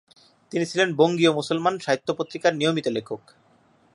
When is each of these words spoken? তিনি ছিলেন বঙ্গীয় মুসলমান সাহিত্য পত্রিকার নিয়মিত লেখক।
তিনি 0.51 0.65
ছিলেন 0.65 0.89
বঙ্গীয় 0.95 1.31
মুসলমান 1.33 1.73
সাহিত্য 1.79 2.09
পত্রিকার 2.13 2.51
নিয়মিত 2.55 2.87
লেখক। 2.87 3.21